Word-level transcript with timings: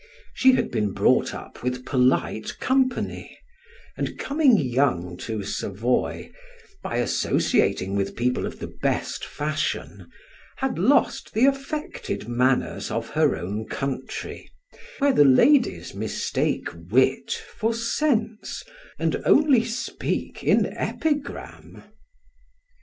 She 0.33 0.53
had 0.53 0.71
been 0.71 0.93
brought 0.93 1.31
up 1.35 1.61
with 1.61 1.85
polite 1.85 2.57
company, 2.59 3.37
and 3.95 4.17
coming 4.17 4.57
young 4.57 5.15
to 5.17 5.43
Savoy, 5.43 6.31
by 6.81 6.97
associating 6.97 7.95
with 7.95 8.15
people 8.15 8.47
of 8.47 8.57
the 8.57 8.73
best 8.81 9.23
fashion, 9.23 10.09
had 10.55 10.79
lost 10.79 11.35
the 11.35 11.45
affected 11.45 12.27
manners 12.27 12.89
of 12.89 13.09
her 13.09 13.35
own 13.35 13.67
country, 13.67 14.49
where 14.97 15.13
the 15.13 15.23
ladies 15.23 15.93
mistake 15.93 16.69
wit 16.89 17.33
for 17.55 17.71
sense, 17.71 18.63
and 18.97 19.17
only 19.23 19.63
speak 19.63 20.43
in 20.43 20.65
epigram. 20.65 21.83